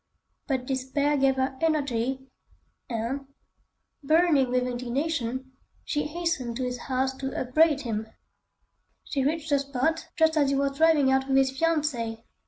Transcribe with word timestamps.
But 0.47 0.65
despair 0.65 1.15
gave 1.15 1.35
her 1.35 1.59
energy, 1.61 2.27
and, 2.89 3.27
burning 4.01 4.49
with 4.49 4.63
indignation, 4.65 5.51
she 5.85 6.07
hastened 6.07 6.57
to 6.57 6.63
his 6.63 6.79
house 6.79 7.13
to 7.17 7.39
upbraid 7.39 7.81
him. 7.81 8.07
She 9.03 9.23
reached 9.23 9.51
the 9.51 9.59
spot 9.59 10.07
just 10.17 10.37
as 10.37 10.49
he 10.49 10.55
was 10.55 10.75
driving 10.77 11.11
out 11.11 11.27
with 11.27 11.37
his 11.37 11.51
fiancée. 11.51 12.23